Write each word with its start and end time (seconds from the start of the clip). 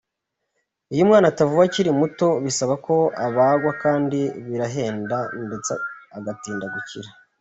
Iyo 0.93 1.01
umwana 1.05 1.25
atavuwe 1.31 1.63
akiri 1.67 1.91
muto 2.01 2.27
bisaba 2.45 2.73
ko 2.85 2.95
abagwa 3.25 3.71
kandi 3.83 4.19
birahenda 4.47 5.17
ndetse 5.45 5.73
agatinda 6.17 6.65
gukira. 6.75 7.09